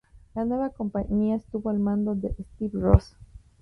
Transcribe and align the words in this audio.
La 0.33 0.45
nueva 0.45 0.71
compañía 0.71 1.35
estuvo 1.35 1.69
al 1.69 1.77
mando 1.77 2.15
de 2.15 2.29
Steve 2.33 2.71
Ross. 2.81 3.15